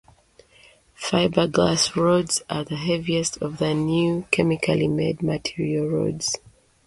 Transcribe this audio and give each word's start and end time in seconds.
Fiberglass 0.99 1.95
rods 1.95 2.41
are 2.49 2.63
the 2.63 2.75
heaviest 2.75 3.39
of 3.39 3.59
the 3.59 3.75
new 3.75 4.25
chemically-made 4.31 5.21
material 5.21 5.87
rods. 5.89 6.37